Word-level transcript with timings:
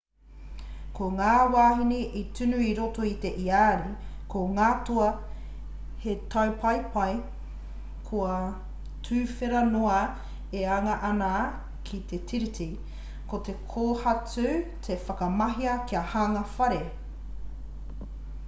ko 0.97 1.07
ngā 1.17 1.33
wāhine 1.55 1.97
i 2.19 2.21
tunu 2.37 2.61
i 2.67 2.69
roto 2.79 3.03
i 3.09 3.11
te 3.25 3.31
iāri 3.43 3.91
ko 4.33 4.41
ngā 4.55 4.69
toa 4.87 5.09
he 6.05 6.15
taupaepae 6.37 7.13
kua 8.09 8.33
tuwhera 9.09 9.61
noa 9.75 9.99
e 10.63 10.65
anga 10.79 10.97
ana 11.13 11.29
ki 11.91 12.01
te 12.15 12.21
tiriti 12.33 12.67
ko 13.35 13.43
te 13.51 13.57
kōhatu 13.77 14.49
i 14.97 15.01
whakamahia 15.07 15.79
kia 15.91 16.05
hanga 16.17 16.45
whare 16.59 16.83